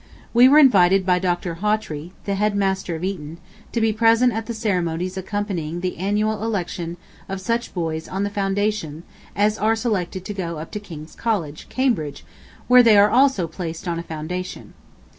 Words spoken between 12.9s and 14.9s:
are also placed on a Foundation.